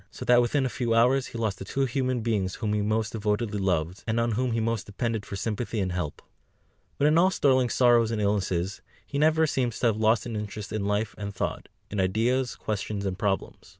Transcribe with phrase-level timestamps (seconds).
[0.09, 3.11] So that within a few hours he lost the two human beings whom he most
[3.11, 6.23] devotedly loved, and on whom he most depended for sympathy and help.
[6.97, 10.71] But in all Sterling's sorrows and illnesses, he never seems to have lost his interest
[10.73, 13.69] in life and thought, in ideas, questions, and problems.